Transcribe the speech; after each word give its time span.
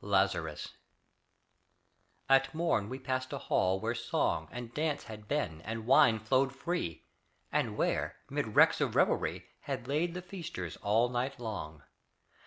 LAZARUS 0.00 0.78
At 2.30 2.54
morn 2.54 2.88
we 2.88 2.98
passed 2.98 3.34
a 3.34 3.36
hall 3.38 3.78
where 3.78 3.94
song 3.94 4.48
And 4.50 4.72
dance 4.72 5.04
had 5.04 5.28
been 5.28 5.60
and 5.60 5.86
wine 5.86 6.18
flowed 6.18 6.54
free, 6.54 7.04
And 7.52 7.76
where, 7.76 8.16
'mid 8.30 8.56
wrecks 8.56 8.80
of 8.80 8.96
revelry, 8.96 9.44
Had 9.60 9.86
lain 9.86 10.14
the 10.14 10.22
feasters 10.22 10.78
all 10.78 11.10
night 11.10 11.38
long. 11.38 11.82